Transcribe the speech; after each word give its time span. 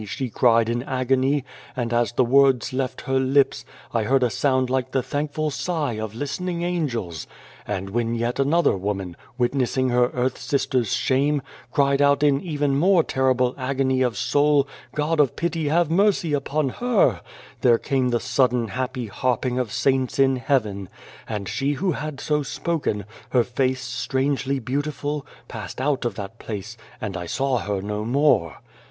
'she 0.03 0.31
cried 0.31 0.67
in 0.67 0.81
agony, 0.81 1.43
and, 1.75 1.93
as 1.93 2.13
the 2.13 2.25
words 2.25 2.73
left 2.73 3.01
her 3.01 3.19
lips, 3.19 3.63
I 3.93 4.01
heard 4.05 4.23
a 4.23 4.31
sound 4.31 4.67
like 4.67 4.93
the 4.93 5.03
thankful 5.03 5.51
sigh 5.51 5.99
of 5.99 6.15
listen 6.15 6.49
ing 6.49 6.63
angels. 6.63 7.27
And 7.67 7.91
when 7.91 8.15
yet 8.15 8.39
another 8.39 8.75
woman, 8.75 9.15
witnessing 9.37 9.89
her 9.89 10.07
earth 10.15 10.39
sister's 10.39 10.95
shame, 10.95 11.43
cried 11.71 12.01
out 12.01 12.23
in 12.23 12.41
even 12.41 12.75
more 12.79 13.03
terrible 13.03 13.53
agony 13.59 14.01
of 14.01 14.17
soul, 14.17 14.67
'God 14.95 15.19
of 15.19 15.35
Pity, 15.35 15.67
have 15.67 15.91
mercy 15.91 16.33
upon 16.33 16.69
her 16.69 17.21
/' 17.39 17.47
there 17.61 17.77
came 17.77 18.09
the 18.09 18.19
sudden 18.19 18.69
happy 18.69 19.05
harping 19.05 19.59
of 19.59 19.71
saints 19.71 20.17
in 20.17 20.37
Heaven; 20.37 20.89
and 21.29 21.47
she 21.47 21.73
who 21.73 21.91
had 21.91 22.19
so 22.19 22.41
spoken, 22.41 23.05
her 23.29 23.43
face 23.43 23.81
strangely 23.83 24.57
beautiful, 24.57 25.27
passed 25.47 25.79
out 25.79 26.05
of 26.05 26.15
that 26.15 26.39
place, 26.39 26.75
and 26.99 27.15
I 27.15 27.27
saw 27.27 27.59
her 27.59 27.83
no 27.83 28.03
more. 28.03 28.61